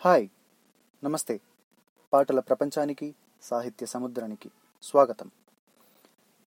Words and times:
Hi 0.00 0.28
నమస్తే. 1.04 1.40
పాటల 2.12 2.40
ప్రపంచానికి 2.40 3.14
సాహిత్య 3.42 3.86
సముద్రానికి 3.86 4.50
స్వాగతం. 4.82 5.30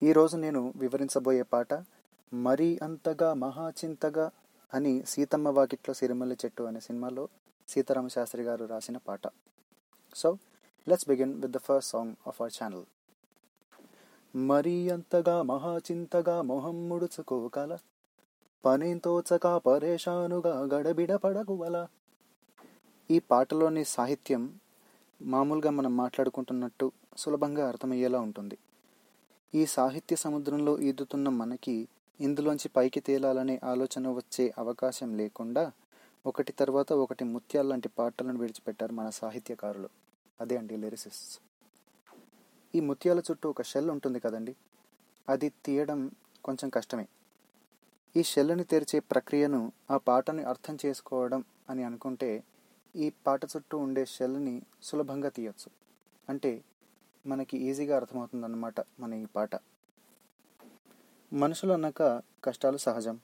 ఈరోజు 0.04 0.38
నేను 0.38 0.74
వివరించబోయే 0.76 1.42
పాట 1.42 1.74
మరీ 2.34 2.80
అంతగా 2.84 3.34
మహాచింతగా 3.34 4.32
అని 4.74 5.06
సీతమ్మ 5.06 5.50
వాకిట్లో 5.50 5.94
సిరిమల్లి 5.94 6.38
చెట్టు 6.46 6.64
అనే 6.64 6.80
సినిమాలో 6.80 7.30
సీతారామ 7.68 8.08
శాస్త్రి 8.08 8.44
గారు 8.44 8.66
రాసిన 8.66 8.98
పాట. 8.98 9.22
So 10.16 10.38
let's 10.88 11.08
begin 11.08 11.42
with 11.42 11.52
the 11.52 11.58
first 11.58 11.92
song 11.92 12.16
of 12.28 12.42
our 12.42 12.64
channel 12.64 12.86
మరీ 14.36 14.90
అంతగా 14.90 15.42
మహాచింతగా 15.42 16.42
మొహం 16.42 16.90
ముడుచుకోగల 16.90 17.78
పనేం 18.66 18.98
తోచక 18.98 19.58
పరేషానుగా 19.58 20.62
గడబిడ 20.62 21.16
పడకువల 21.16 21.88
ఈ 23.12 23.20
పాటలోని 23.20 23.84
సాహిత్యం 23.86 24.44
మామూలుగా 25.22 25.72
మనం 25.72 25.98
మాట్లాడుకుంటున్నట్టు 25.98 26.92
సులభంగా 27.18 27.68
అర్థమయ్యేలా 27.68 28.20
ఉంటుంది. 28.20 28.58
ఈ 29.56 29.66
సాహిత్య 29.66 30.16
సముద్రంలో 30.16 30.80
ఈదుతున్న 30.80 31.30
మనకి 31.30 31.88
ఇందులోంచి 32.20 32.70
పైకి 32.70 33.00
తేలాలనే 33.00 33.60
ఆలోచన 33.64 34.10
వచ్చే 34.10 34.54
అవకాశం 34.58 35.18
లేకుండా 35.18 35.72
ఒకటి 36.26 36.54
తర్వాత 36.54 36.94
ఒకటి 36.94 37.24
ముత్యాల 37.24 37.66
లాంటి 37.66 37.90
పాటలను 37.90 38.40
విడిచిపెట్టారు 38.40 38.94
మన 38.94 39.10
సాహిత్యకారులు. 39.10 39.90
అదే 40.42 40.58
అండి 40.58 40.78
లిరిసిస్. 40.78 41.40
ఈ 42.76 42.80
ముత్యాల 42.80 43.20
చుట్టూ 43.20 43.50
ఒక 43.50 43.62
షెల్ 43.62 43.90
ఉంటుంది 43.90 44.20
కదండి. 44.20 44.56
అది 45.30 45.50
తీయడం 45.66 46.12
కొంచెం 46.44 46.70
కష్టమే. 46.70 47.08
ఈ 48.16 48.24
షెల్ని 48.24 48.64
తెరిచే 48.64 49.00
ప్రక్రియను 49.00 49.72
ఆ 49.92 49.98
పాటని 49.98 50.44
అర్థం 50.44 50.78
చేసుకోవడం 50.86 51.44
అని 51.70 51.84
అనుకుంటే 51.84 52.44
ఈ 52.96 53.12
పాట 53.28 53.46
చుట్టూ 53.46 53.78
ఉండే 53.78 54.06
షెల్ని 54.06 54.62
సులభంగా 54.84 55.30
తీయొచ్చు. 55.30 55.70
అంటే 56.30 56.64
మనకి 57.26 57.58
ఈజీగా 57.58 57.96
అర్థమవుతుందన్నమాట 57.96 58.76
మన 59.00 59.14
ఈ 59.14 59.26
పాట. 59.26 59.56
మనుషులు 61.34 61.74
అన్నాక 61.74 62.22
కష్టాలు 62.44 62.78
సహజం. 62.78 63.20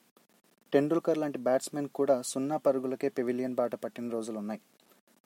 టెండూల్కర్ 0.74 1.18
లాంటి 1.18 1.38
బ్యాట్స్మెన్ 1.38 1.88
కూడా 1.88 2.22
సున్నా 2.22 2.58
పరుగులకే 2.58 3.09
పెవిలియన్ 3.09 3.56
బాట 3.56 3.76
పట్టిన 3.76 4.09
రోజులు 4.09 4.38
ఉన్నాయి 4.38 4.62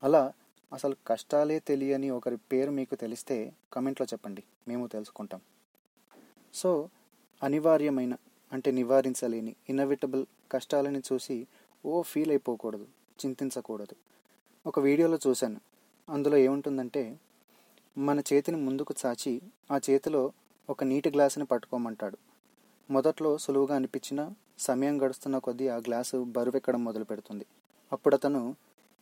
అలా 0.04 0.34
అసలు 0.74 0.96
కష్టాలే 1.08 1.60
తెలియని 1.60 2.10
ఒకరి 2.10 2.38
పేరు 2.38 2.72
మీకు 2.72 2.96
తెలిస్తే 2.96 3.54
కమెంట్లో 3.74 4.08
చెప్పండి 4.14 4.44
మేము 4.68 4.88
తెలుసుకుంటాం. 4.88 5.42
సో 6.54 6.90
అనివార్యమైన 7.44 8.16
అంటే 8.54 8.72
నివారించలేని 8.72 9.56
ఇన్నవిటబుల్ 9.70 10.26
కష్టాలని 10.52 11.00
చూసి 11.14 11.48
ఓ 11.86 12.02
ఫీల్ 12.02 12.30
అయిపోకూడదు 12.30 12.88
చింతించకూడదు. 13.26 13.96
ఒక 14.66 14.80
వీడియోలో 14.80 15.20
చూశాను. 15.28 15.60
అందులో 16.10 16.38
ఏముంటుందంటే 16.38 17.20
మన 17.98 18.20
చేతిని 18.20 18.58
ముందుకు 18.58 18.94
చాచి 19.06 19.42
ఆ 19.72 19.80
చేతిలో 19.90 20.34
ఒక 20.70 20.84
నీటి 20.84 21.10
గ్లాసుని 21.10 21.46
పట్టుకోమంటాడు. 21.46 22.18
మొదట్లో 22.92 23.38
సులువుగా 23.38 23.76
అనిపించిన 23.76 24.32
సమయం 24.60 25.02
గడుస్తున్న 25.02 25.38
కొద్దీ 25.38 25.68
ఆ 25.68 25.76
గ్లాసు 25.78 26.24
బరువెక్కడం 26.24 26.84
మొదలు 26.84 27.04
పెడుతుంది. 27.04 27.46
అప్పుడు 27.94 28.16
అతను 28.16 28.56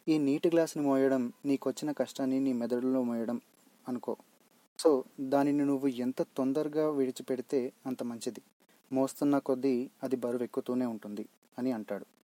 ఈ 0.08 0.18
నీటి 0.18 0.50
గ్లాసుని 0.50 0.86
మోయడం 0.86 1.34
నీకొచ్చిన 1.46 1.92
కష్టాన్ని 1.92 2.40
నీ 2.40 2.54
మెదడులో 2.54 3.04
మోయడం 3.04 3.42
అనుకో. 3.88 4.18
సో 4.80 5.04
దానిని 5.20 5.66
నువ్వు 5.66 5.88
ఎంత 5.88 6.22
తొందరగా 6.22 6.90
విడిచిపెడితే 6.90 7.74
అంత 7.86 8.04
మంచిది. 8.04 8.42
మోస్తున్న 8.92 9.38
కొద్దీ 9.38 9.90
అది 10.04 10.16
బరువెక్కుతూనే 10.16 10.86
ఉంటుంది 10.86 11.26
అని 11.60 11.72
అంటాడు. 11.72 12.19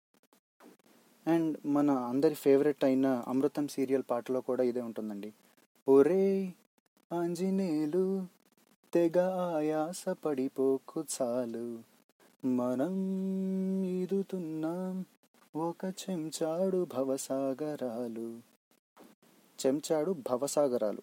అండ్ 1.26 1.66
మన 1.66 1.90
అందరి 1.90 2.34
ఫేవరెట్ 2.34 2.84
అయిన 2.84 3.06
అమృతం 3.28 3.68
సీరియల్ 3.68 4.02
పాటలో 4.10 4.40
కూడా 4.40 4.62
ఇదే 4.62 4.80
ఉంటుందండి. 4.80 5.32
ఒరే 5.88 6.54
ఆంజనేయులు 7.12 8.26
తెగ 8.94 9.18
ఆయాస 9.56 10.04
పడిపోకు 10.08 11.04
చాలు. 11.22 11.78
మనం 12.46 12.92
ఈదుతున్నాం 13.84 15.04
ఒక 15.56 15.84
చెంచాడు 15.84 16.86
భవసాగరాలు. 16.94 18.40
చెంచాడు 19.66 20.16
భవసాగరాలు. 20.30 21.02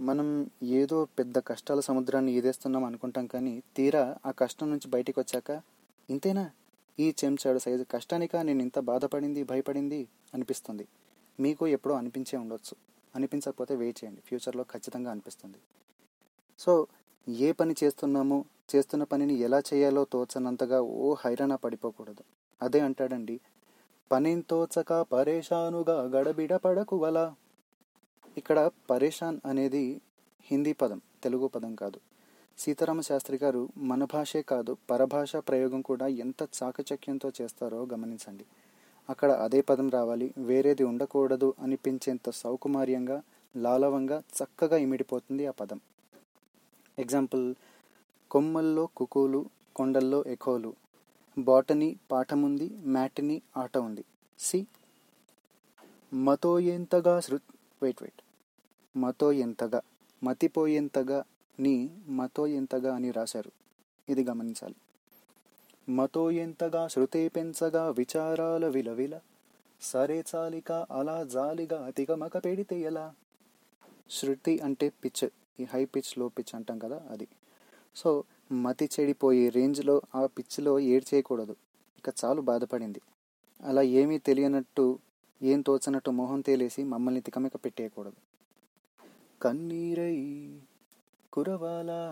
మనం 0.00 0.50
ఏదో 0.62 1.04
పెద్ద 1.04 1.38
కష్టాల 1.38 1.80
సముద్రాన్ని 1.80 2.32
ఈదేస్తున్నాం 2.32 2.84
అనుకుంటాం 2.84 3.26
కానీ 3.26 3.62
తీరా 3.76 4.16
ఆ 4.26 4.30
కష్టం 4.30 4.70
నుంచి 4.70 4.88
బయటికి 4.88 5.20
వచ్చాక 5.20 5.62
ఇంతేనా? 6.10 6.50
ఈ 7.00 7.14
చెంచాడు 7.24 7.58
సైజు 7.58 7.82
కష్టానికా 7.82 8.42
నేను 8.42 8.62
ఇంత 8.62 8.78
బాధపడింది 8.78 9.42
భయపడింది 9.42 10.08
అనిపిస్తుంది. 10.34 10.88
మీకు 11.40 11.66
ఎప్పుడో 11.66 11.94
అనిపించే 11.94 12.38
ఉండొచ్చు. 12.38 12.74
అనిపించకపోతే 13.16 13.76
వెయిట్ 13.76 14.04
చేయండి. 14.04 14.20
ఫ్యూచర్లో 14.26 14.62
ఖచ్చితంగా 14.62 15.10
అనిపిస్తుంది. 15.10 15.58
సో 16.58 16.86
ఏ 17.28 17.52
పని 17.52 17.74
చేస్తున్నామో 17.84 18.44
చేస్తున్న 18.74 19.04
పనిని 19.04 19.34
ఎలా 19.34 19.58
చేయాలో 19.58 20.04
తోచనంతగా 20.04 20.80
ఓ 20.80 21.14
హైరాణ 21.14 21.54
పడిపోకూడదు. 21.54 22.22
అదే 22.62 22.80
అంటాడండి 22.80 23.40
పనిని 24.12 24.42
తోచక 24.42 25.02
పరేషానుగా 25.02 25.96
గడబిడ 26.02 26.56
పడకువలా? 26.56 27.34
ఇక్కడ 28.38 28.70
పరేషాన్ 28.90 29.40
అనేది 29.46 30.00
హిందీ 30.42 30.72
పదం 30.72 31.00
తెలుగు 31.22 31.46
పదం 31.46 31.74
కాదు. 31.74 32.00
సీతారామ 32.58 33.00
శాస్త్రి 33.00 33.38
గారు 33.42 33.68
మన 33.76 34.04
భాషే 34.04 34.42
కాదు 34.42 34.76
పరభాష 34.90 35.36
ప్రయోగం 35.36 35.80
కూడా 35.80 36.06
ఎంత 36.06 36.48
చాకచక్యంతో 36.58 37.32
చేస్తారో 37.42 37.86
గమనించండి. 37.92 38.44
అక్కడ 39.08 39.30
అదే 39.30 39.60
పదం 39.60 39.90
రావాలి 39.90 40.34
వేరేది 40.38 40.84
ఉండకూడదు 40.84 41.54
అనిపించేంత 41.58 42.30
సౌకుమార్యంగా 42.30 43.18
లాలవంగా 43.56 44.22
చక్కగా 44.34 44.76
ఇమిడిపోతుంది 44.76 45.46
ఆ 45.46 45.50
పదం. 45.50 45.80
ఎగ్జాంపుల్ 46.98 47.54
కొమ్మల్లో 48.30 48.88
కుకులు 48.96 49.40
కొండల్లో 49.76 50.24
ఎకోలు. 50.26 50.72
బాటనీ 51.38 51.96
పాఠముంది 52.10 52.70
మ్యాటిని 52.86 53.42
ఆట 53.56 53.78
ఉంది. 53.78 54.04
సి. 54.38 54.66
మతో 56.14 56.58
ఎంతగా 56.58 57.20
శృత్ 57.20 57.50
వెయిట్ 57.82 58.02
వెయిట్ 58.02 58.22
మతో 58.96 59.32
ఎంతగా 59.32 59.80
మతిపోయేంతగా 60.22 61.18
నీ 61.60 61.90
మతో 62.08 62.46
ఎంతగా 62.46 62.94
అని 62.94 63.10
రాశారు. 63.10 63.50
ఇది 64.08 64.24
గమనించాలి. 64.24 64.74
మతో 65.92 66.30
ఎంతగా 66.30 66.88
శృతే 66.88 67.28
పెంచగా 67.28 67.88
విచారాల 67.90 68.68
విలవిల 68.68 69.20
సరే 69.80 70.24
చాలిక 70.34 70.72
అలా 70.72 71.24
జాలిగా 71.24 71.86
అతిగమక 71.86 72.44
పెడితే 72.44 72.80
ఎలా? 72.80 73.14
శృతి 74.10 74.58
అంటే 74.58 74.88
పిచ్ 74.88 75.28
ఈ 75.60 75.64
హై 75.64 75.84
పిచ్లో 75.84 76.28
పిచ్ 76.28 76.54
అంటాం 76.54 76.78
కదా 76.78 77.02
అది. 77.10 77.28
సో 77.96 78.24
మతి 78.52 78.90
చెడిపోయే 79.00 79.48
రేంజ్లో 79.48 80.02
ఆ 80.14 80.26
పిచ్లో 80.26 80.80
ఏడ్ 80.80 81.14
చేయకూడదు. 81.14 81.56
ఇక 81.98 82.14
చాలు 82.24 82.40
బాధపడింది. 82.40 83.00
అలా 83.62 83.82
ఏమీ 83.82 84.18
తెలియనట్టు 84.18 84.98
ఏం 85.42 85.60
తోచనట్టు 85.60 86.10
మొహం 86.10 86.40
తేలేసి 86.40 86.84
మమ్మల్ని 86.84 87.20
తికమిక 87.20 87.56
పెట్టేయకూడదు. 87.56 88.16
కన్నీరై 89.42 90.16
కురవాలా 91.38 92.10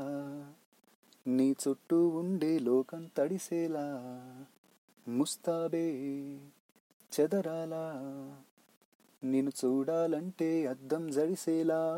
నీ 1.26 1.56
చుట్టూ 1.68 2.08
ఉండే 2.08 2.58
లోకం 2.58 3.10
తడిసేలా? 3.16 4.04
ముస్తాబే 5.08 5.90
చెదరాలా? 7.20 7.92
నేను 9.24 9.52
చూడాలంటే 9.64 10.66
అద్దం 10.66 11.10
జడిసేలా? 11.10 11.94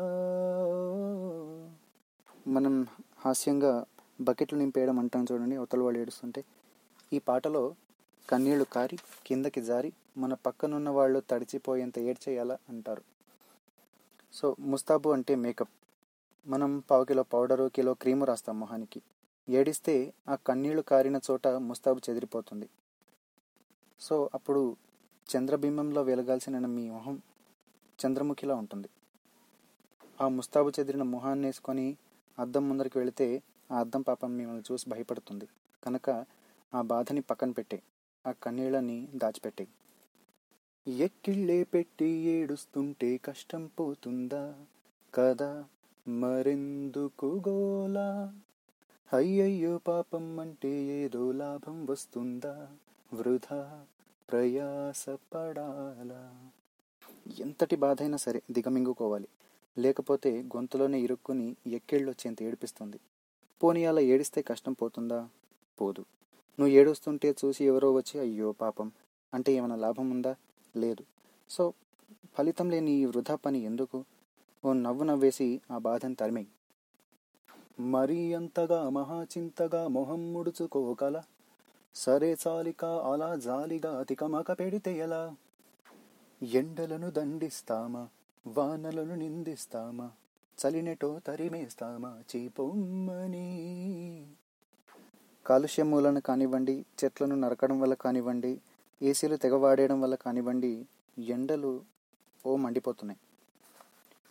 మనం 2.47 2.87
హాస్యంగా 3.19 3.85
బకెట్లు 4.21 4.59
నింపేయడం 4.59 4.99
అంటాం 4.99 5.25
చూడండి 5.31 5.55
అవతల 5.55 5.81
వాళ్ళు 5.81 5.99
ఏడుస్తుంటే. 5.99 6.43
ఈ 7.13 7.19
పాటలో 7.19 7.75
కన్నీళ్ళు 8.29 8.63
కారి 8.63 8.97
కిందకి 9.25 9.61
జారి 9.61 9.93
మన 10.17 10.33
పక్కనున్న 10.33 10.89
వాళ్ళు 10.89 11.23
తడిచిపోయేంత 11.29 11.99
ఏడ్చేయాలా 11.99 12.57
అంటారు. 12.69 13.01
సో 14.33 14.55
ముస్తాబు 14.59 15.09
అంటే 15.09 15.35
మేకప్. 15.35 15.69
మనం 16.47 16.79
పావు 16.79 17.03
కిలో 17.05 17.23
పౌడరు 17.23 17.63
కిలో 17.63 17.93
క్రీము 17.93 18.25
రాస్తాం 18.25 18.59
మొహానికి. 18.59 19.01
ఏడిస్తే 19.49 20.13
ఆ 20.29 20.35
కన్నీళ్ళు 20.35 20.81
కారిన 20.81 21.19
చోట 21.31 21.47
ముస్తాబు 21.47 22.01
చెదిరిపోతుంది. 22.09 22.69
సో 23.99 24.29
అప్పుడు 24.33 24.75
చంద్రబింబంలో 25.35 26.01
వెలగాల్సిన 26.01 26.59
మీ 26.59 26.89
మొహం 26.89 27.21
చంద్రముఖిలా 28.05 28.55
ఉంటుంది. 28.55 28.89
ఆ 30.21 30.27
ముస్తాబు 30.27 30.69
చెదిరిన 30.69 31.03
మొహాన్ని 31.03 31.47
వేసుకొని 31.47 31.97
అద్దం 32.39 32.69
ముందరికి 32.69 32.97
వెళితే 32.97 33.41
ఆ 33.71 33.79
అద్దం 33.79 34.01
పాపం 34.01 34.37
మిమ్మల్ని 34.37 34.63
చూసి 34.71 34.89
భయపడుతుంది. 34.89 35.47
కనుక 35.83 36.25
ఆ 36.73 36.81
బాధని 36.81 37.21
పక్కన 37.21 37.51
పెట్టే 37.51 37.81
ఆ 38.27 38.31
కన్నీళ్ళని 38.31 39.07
దాచిపెట్టే. 39.15 39.67
ఎక్కిళ్ళే 40.87 41.63
పెట్టి 41.63 42.05
ఏడుస్తుంటే 42.05 43.17
కష్టం 43.17 43.69
పోతుందా? 43.79 44.55
కదా? 45.15 45.65
మరెందుకు 46.07 47.43
గోలా? 47.47 48.33
అయ్యయ్యో 49.13 49.77
పాపం 49.77 50.39
అంటే 50.39 50.69
ఏదో 50.69 51.31
లాభం 51.31 51.85
వస్తుందా? 51.85 52.67
వృధా 53.13 53.85
ప్రయాసపడాలా? 54.31 56.51
ఎంతటి 57.39 57.75
బాధైనా 57.75 58.17
సరే 58.17 58.41
దిగమింగుకోవాలి. 58.51 59.27
లేకపోతే 59.77 60.41
గొంతులోనే 60.41 61.01
ఇరుక్కుని 61.01 61.55
ఎక్కేళ్ళు 61.67 62.11
వచ్చేంత 62.11 62.43
ఏడిపిస్తుంది. 62.43 62.99
పోనీ 63.63 63.85
అలా 63.85 63.99
ఏడిస్తే 63.99 64.41
కష్టం 64.41 64.73
పోతుందా? 64.73 65.29
పోదు. 65.81 66.05
నువ్వు 66.59 66.67
ఏడుస్తుంటే 66.67 67.35
చూసి 67.45 67.65
ఎవరో 67.65 67.93
వచ్చి 67.93 68.19
అయ్యో 68.19 68.51
పాపం 68.51 68.91
అంటే 69.33 69.53
ఏమైనా 69.53 69.75
లాభం 69.75 70.09
ఉందా? 70.09 70.35
లేదు. 70.75 71.03
సో 71.49 71.73
ఫలితం 72.37 72.69
లేని 72.69 72.91
ఈ 72.91 73.05
వృధా 73.05 73.35
పని 73.35 73.59
ఎందుకు? 73.59 74.03
ఓ 74.63 74.73
నవ్వు 74.73 75.03
నవ్వేసి 75.03 75.61
ఆ 75.71 75.77
బాధను 75.77 76.15
తరిమే 76.15 76.45
మరీ 77.79 78.33
అంతగా 78.33 78.89
మహాచింతగా 78.89 79.87
మొహం 79.87 80.33
ముడుచుకోగల 80.33 81.21
సరే 81.95 82.37
చాలిక 82.47 82.85
అలా 82.85 83.35
జాలిగా 83.35 83.91
అతికమక 83.99 84.51
పెడితే 84.59 84.97
ఎలా? 84.97 85.35
ఎండలను 86.41 87.09
దండిస్తామా? 87.09 88.07
వానలను 88.47 89.15
నిందిస్తామా? 89.15 90.11
చలినెటో 90.57 91.19
తరిమేస్తామా? 91.19 92.23
చీపొమ్మని. 92.29 93.47
కాలుష్యం 95.45 95.91
మూలన 95.91 96.19
కానివ్వండి 96.19 96.85
చెట్లను 97.03 97.35
నరకడం 97.35 97.79
వల్ల 97.79 97.93
కానివ్వండి 97.93 98.61
ఏసీలు 99.01 99.35
తెగవాడేయడం 99.35 100.01
వల్ల 100.01 100.15
కానివ్వండి 100.15 100.87
ఎండలు 101.17 101.81
ఓ 102.45 102.55
మండిపోతున్నాయి. 102.55 103.19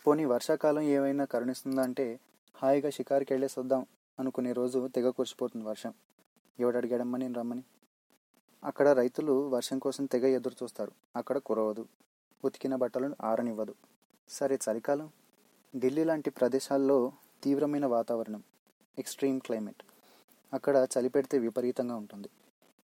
పోనీ 0.07 0.25
వర్షాకాలం 0.25 0.81
ఏమైనా 0.81 1.25
కరుణిస్తుందా 1.25 1.83
అంటే 1.83 2.21
హాయిగా 2.55 2.91
షికారుకి 2.91 3.33
వెళ్ళేసొద్దాం 3.33 3.87
అనుకునే 4.19 4.53
రోజు 4.53 4.89
తెగ 4.89 5.11
కురిసిపోతుంది 5.11 5.65
వర్షం. 5.65 5.95
ఎవడు 6.61 6.77
అడిగాడమ్మా 6.77 7.19
నేను 7.19 7.35
రమ్మని? 7.35 7.63
అక్కడ 8.65 8.89
రైతులు 8.89 9.49
వర్షం 9.49 9.79
కోసం 9.79 10.07
తెగ 10.07 10.27
ఎదురు 10.27 10.57
చూస్తారు. 10.63 10.93
అక్కడ 11.17 11.39
కురవదు. 11.39 11.87
ఉతికిన 12.45 12.75
బట్టలను 12.75 13.17
ఆరనివ్వదు. 13.23 13.75
సరే 14.29 14.59
చలికాలం? 14.71 15.11
ఢిల్లీ 15.77 16.05
లాంటి 16.05 16.31
ప్రదేశాల్లో 16.31 17.13
తీవ్రమైన 17.43 17.87
వాతావరణం. 17.87 18.43
Extreme 18.99 19.41
climate. 19.41 19.83
అక్కడ 20.53 20.87
చలి 20.99 21.09
పెడితే 21.09 21.39
విపరీతంగా 21.39 21.97
ఉంటుంది. 21.97 22.29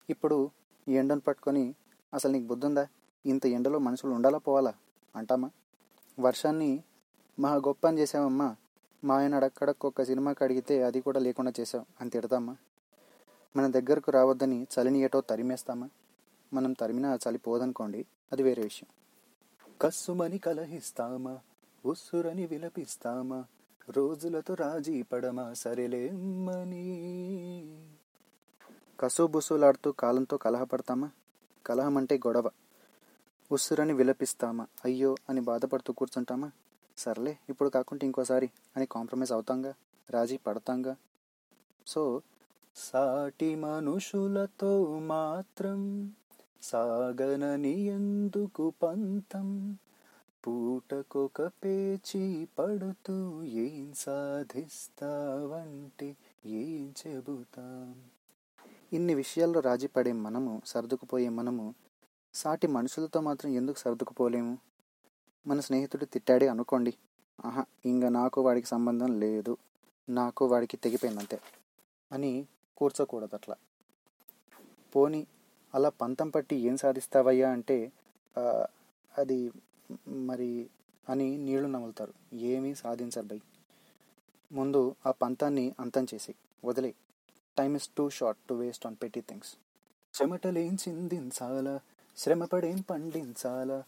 ఇప్పుడు 0.09 0.51
ఈ 0.87 0.93
ఎండను 0.93 1.21
పట్టుకొని 1.21 1.75
అసలు 2.13 2.31
నీకు 2.31 2.45
బుద్ధుందా? 2.45 2.87
ఇంత 3.25 3.45
ఎండలో 3.45 3.79
మనుషులు 3.79 4.11
ఉండాలా 4.11 4.37
పోవాలా? 4.37 4.73
అంటామా? 5.15 5.49
వర్షాన్ని 6.19 6.83
మహా 7.39 7.55
గొప్ప 7.55 7.87
అని 7.87 7.97
చేసావమ్మా 7.97 8.55
మా 9.03 9.17
ఆయన 9.17 9.35
అడక్కడక్క 9.35 9.85
ఒక 9.85 10.01
సినిమాకి 10.01 10.43
అడిగితే 10.43 10.83
అది 10.83 11.01
కూడా 11.01 11.19
లేకుండా 11.19 11.53
చేసావు 11.59 11.85
అని 12.01 12.09
తిడతామా? 12.09 12.55
మన 13.55 13.67
దగ్గరకు 13.67 14.11
రావద్దని 14.11 14.67
చలిని 14.79 14.99
ఏటో 14.99 15.21
తరిమేస్తామా? 15.21 15.89
మనం 16.53 16.73
తరిమినా 16.73 17.19
చలి 17.29 17.37
పోదనుకోండి 17.37 18.05
అది 18.31 18.43
వేరే 18.43 18.63
విషయం. 18.63 18.89
కస్సుమని 19.81 20.37
కలహిస్తామా? 20.37 21.39
ఉస్సురని 21.85 22.45
విలపిస్తామా? 22.45 23.45
రోజులతో 23.89 24.53
రాజీ 24.53 25.01
పడమా? 25.01 25.53
సరేలేమ్మని 25.53 26.83
కసుబుసులాడుతూ 28.99 29.91
కాలంతో 29.91 30.37
కలహపడతామా? 30.37 31.09
కలహం 31.65 31.97
అంటే 31.97 32.17
గొడవ. 32.17 32.49
ఉస్సురని 33.51 33.93
విలపిస్తామా? 33.93 34.67
అయ్యో 34.85 35.15
అని 35.29 35.41
బాధపడుతూ 35.41 35.93
కూర్చుంటామా? 35.93 36.51
సర్లే 36.97 37.37
ఇప్పుడు 37.49 37.69
కాకుంటే 37.69 38.05
ఇంకోసారి 38.05 38.49
అని 38.75 38.85
కాంప్రమైజ్ 38.85 39.31
అవుతాంగా 39.31 39.73
రాజీ 40.09 40.37
పడతాంగా. 40.37 40.95
సో 41.87 42.21
సాటి 42.75 43.55
మనుషులతో 43.55 44.99
మాత్రం 44.99 46.11
సాగనని 46.63 47.87
ఎందుకు 47.87 48.73
పంతం. 48.83 49.77
పూటకొక 50.45 51.41
పేచి 51.41 52.47
పడుతూ 52.59 53.43
ఏం 53.43 53.93
సాధిస్తావంటే 53.95 56.15
ఏం 56.45 56.93
చెబుతాం? 57.01 58.03
ఇన్ని 58.93 59.13
విషయాల్లో 59.13 59.59
రాజీ 59.59 59.87
పడే 59.87 60.11
మనము 60.11 60.61
సర్దుకుపోయే 60.65 61.29
మనము 61.29 61.75
సాటి 62.33 62.67
మనుషులతో 62.67 63.21
మాత్రం 63.21 63.51
ఎందుకు 63.51 63.79
సర్దుకుపోలేము? 63.79 64.72
మన 65.45 65.59
స్నేహితుడు 65.59 66.05
తిట్టాడే 66.05 66.47
అనుకోండి. 66.47 66.93
ఆహా 67.39 67.63
ఇంకా 67.85 68.09
నాకు 68.17 68.39
వాడికి 68.41 68.67
సంబంధం 68.67 69.11
లేదు. 69.23 69.53
నాకు 70.07 70.43
వాడికి 70.45 70.75
తెగిపోయిందంతే 70.77 71.37
అని 72.11 72.31
కూర్చోకూడదు 72.77 73.35
అట్లా 73.35 73.55
పోని 74.93 75.21
అలా 75.73 75.89
పంతం 76.01 76.29
పట్టి 76.29 76.55
ఏం 76.67 76.75
సాధిస్తావయ్యా 76.77 77.47
అంటే 77.55 77.77
అది 79.15 79.37
మరి 80.29 80.49
అని 81.07 81.27
నీళ్ళు 81.37 81.67
నములుతారు. 81.67 82.13
ఏమీ 82.51 82.71
సాధించరు 82.75 83.27
బై 83.31 83.39
ముందు 84.51 84.81
ఆ 85.05 85.11
పంతాన్ని 85.21 85.65
అంతం 85.79 86.03
చేసి 86.11 86.33
వదిలే. 86.63 86.91
Time 87.57 87.75
is 87.75 87.89
too 87.97 88.05
short 88.09 88.41
to 88.49 88.53
waste 88.53 88.85
on 88.85 88.97
petty 89.01 89.21
things 89.29 89.51
చెమటలేం 90.13 90.73
చిందించాలా? 90.83 91.75
శ్రమపడేం 92.17 92.79
పండించాలా? 92.89 93.79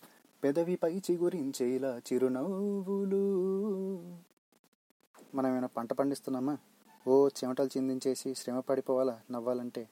పెదవిపై 0.45 1.01
చిగురించేలా 1.11 1.91
చిరునవ్వులు. 1.97 3.21
మనం 5.35 5.51
ఏమైనా 5.51 5.67
పంట 5.67 5.93
పండిస్తున్నామా? 5.93 6.57
ఓ 7.07 7.27
చెమటలు 7.27 7.69
చిందించేసి 7.77 8.35
శ్రమ 8.35 8.59
పడిపోవాలా 8.59 9.21
నవ్వాలంటే? 9.31 9.89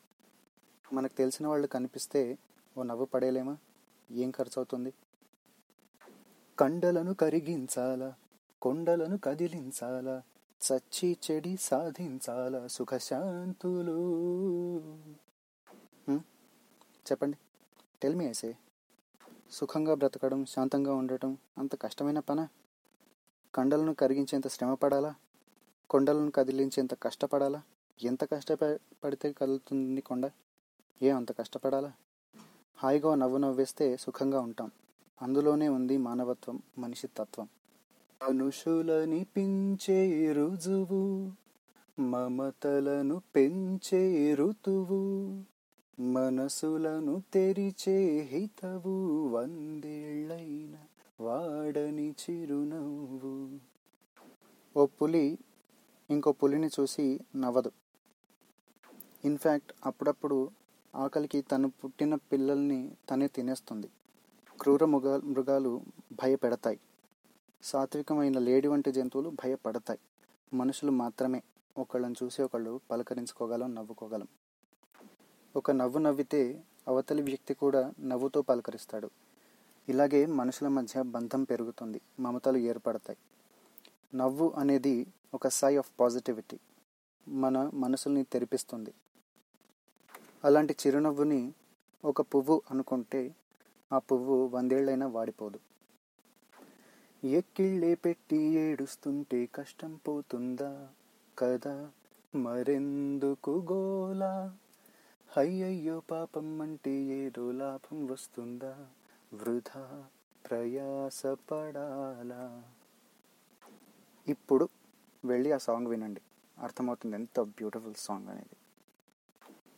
మనకు 0.93 1.17
తెలిసిన 1.17 1.47
వాళ్ళు 1.47 1.67
కనిపిస్తే 1.67 2.37
ఓ 2.77 2.83
నవ్వు 2.83 3.05
పడేలేమా? 3.05 3.57
ఏం 4.11 4.31
ఖర్చు 4.31 4.53
అవుతుంది 4.57 4.93
కండలను 6.59 7.13
కరిగించాలా? 7.13 8.13
కొండలను 8.61 9.17
కదిలించాలా? 9.17 10.21
చచ్చి 10.61 11.17
చెడి 11.31 11.57
సాధించాలా? 11.57 12.67
సుఖశాంతులు. 12.67 13.97
చెప్పండి. 17.11 17.37
టెల్ 18.01 18.15
మీ 18.15 18.25
ఐసే 18.25 18.57
సుఖంగా 19.53 19.93
బ్రతకడం 19.93 20.45
శాంతంగా 20.45 20.95
ఉండటం 20.95 21.37
అంత 21.57 21.81
కష్టమైన 21.81 22.19
పన? 22.19 22.47
కండలను 23.55 23.93
కరిగించేంత 23.93 24.47
శ్రమ 24.47 24.73
పడాలా? 24.73 25.15
కొండలను 25.89 26.31
కదిలించేంత 26.31 26.93
కష్టపడాలా? 26.93 27.61
ఎంత 28.03 28.23
కష్టపడితే 28.23 29.31
కదులుతుంది 29.31 30.01
కొండ? 30.01 30.31
ఏ 31.01 31.09
అంత 31.09 31.31
కష్టపడాలా? 31.31 31.93
హాయిగా 32.77 33.15
నవ్వు 33.15 33.37
నవ్వేస్తే 33.37 33.97
సుఖంగా 33.97 34.39
ఉంటాం. 34.39 34.71
అందులోనే 35.21 35.69
ఉంది 35.69 35.97
మానవత్వం 35.97 36.61
మనిషి 36.77 37.07
తత్వం. 37.07 37.47
మనుషులని 38.29 39.23
పెంచే 39.23 40.31
రుజువు 40.33 41.31
మమతలను 42.01 43.21
పెంచే 43.35 44.35
ఋతువు. 44.35 45.43
మనసులను 45.99 47.23
తెరిచే 47.33 48.19
హితవు 48.19 49.27
వందేళ్ళైన 49.27 50.77
వాడని 51.23 52.11
చిరునవ్వు. 52.11 53.59
ఓ 54.77 54.85
పులి 54.85 55.37
ఇంకో 56.09 56.31
పులిని 56.31 56.69
చూసి 56.79 57.19
నవ్వదు. 57.35 57.71
ఇన్ఫ్యాక్ట్ 59.25 59.73
అప్పుడప్పుడు 59.85 60.51
ఆకలికి 60.95 61.41
తను 61.41 61.71
పుట్టిన 61.83 62.15
పిల్లల్ని 62.15 62.91
తనే 63.09 63.27
తినేస్తుంది. 63.27 63.89
క్రూర 64.61 64.85
మృగా 64.85 65.17
మృగాలు 65.17 65.81
భయపెడతాయి. 66.11 66.79
సాత్వికమైన 67.63 68.39
లేడి 68.39 68.67
వంటి 68.67 68.91
జంతువులు 68.91 69.29
భయపడతాయి. 69.29 69.99
మనుషులు 70.53 70.91
మాత్రమే. 70.91 71.43
ఒకళ్ళని 71.77 72.15
చూసి 72.23 72.41
ఒకళ్ళు 72.41 72.79
పలకరించుకోగలం 72.91 73.75
నవ్వుకోగలం. 73.75 74.27
ఒక 75.55 75.71
నవ్వు 75.71 75.99
నవ్వితే 75.99 76.63
అవతలి 76.87 77.21
వ్యక్తి 77.21 77.53
కూడా 77.53 77.93
నవ్వుతో 77.99 78.41
పలకరిస్తాడు. 78.41 79.09
ఇలాగే 79.89 80.25
మనుషుల 80.25 80.67
మధ్య 80.67 81.01
బంధం 81.01 81.43
పెరుగుతుంది 81.43 82.01
మమతలు 82.19 82.57
ఏర్పడతాయి. 82.57 83.17
నవ్వు 84.17 84.53
అనేది 84.57 85.07
ఒక 85.33 85.47
సై 85.47 85.77
ఆఫ్ 85.77 85.91
పాజిటివిటీ 85.99 86.59
మన 87.27 87.71
మనసుల్ని 87.73 88.23
తెరిపిస్తుంది. 88.23 88.93
అలాంటి 90.43 90.75
చిరునవ్వుని 90.87 91.53
ఒక 92.05 92.21
పువ్వు 92.21 92.61
అనుకుంటే 92.71 93.35
ఆ 93.93 93.99
పువ్వు 93.99 94.47
వందేళ్ళైనా 94.47 95.07
వాడిపోదు. 95.07 95.59
ఎక్కిళ్ళే 97.27 97.95
పెట్టి 97.95 98.37
ఏడుస్తుంటే 98.37 99.45
కష్టం 99.45 99.99
పోతుందా? 100.07 100.87
కదా 101.39 101.91
మరెందుకు 102.35 103.67
గోలా? 103.71 104.55
అయ్యయ్యో 105.37 105.99
పాపం 105.99 106.61
అంటే 106.61 106.91
ఏదో 106.91 107.51
లాభం 107.51 108.07
వస్తుందా? 108.07 108.87
వృధా 109.33 110.09
ప్రయాసపడాలా? 110.49 112.63
ఇప్పుడు 114.27 114.69
వెళ్ళి 115.25 115.51
ఆ 115.51 115.57
సాంగ్ 115.57 115.87
వినండి. 115.87 116.21
అర్థమవుతుంది 116.57 117.15
ఎంత 117.15 117.39
బ్యూటిఫుల్ 117.39 117.95
సాంగ్ 117.95 118.29
అనేది. 118.29 118.55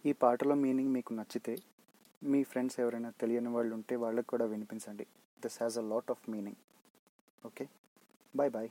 ఈ 0.06 0.12
పాటలో 0.12 0.56
మీనింగ్ 0.56 0.92
మీకు 0.92 1.14
నచ్చితే 1.14 1.58
మీ 2.24 2.44
ఫ్రెండ్స్ 2.44 2.80
ఎవరైనా 2.80 3.10
తెలియని 3.10 3.48
వాళ్ళు 3.48 3.76
ఉంటే 3.76 3.96
వాళ్ళకి 3.96 4.28
కూడా 4.28 4.46
వినిపించండి. 4.46 5.06
This 5.44 5.60
has 5.60 5.78
a 5.78 5.82
lot 5.82 6.12
of 6.12 6.30
meaning 6.30 6.56
okay 7.46 7.68
bye 8.36 8.50
bye 8.50 8.70